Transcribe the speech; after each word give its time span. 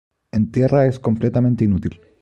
En 0.31 0.49
tierra, 0.49 0.87
es 0.87 0.97
completamente 0.99 1.63
inútil". 1.65 2.01